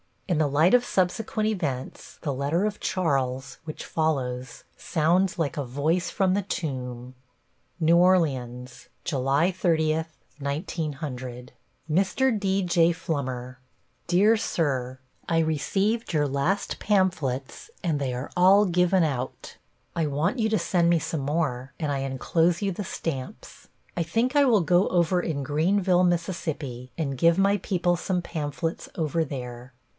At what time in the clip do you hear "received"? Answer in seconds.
15.39-16.13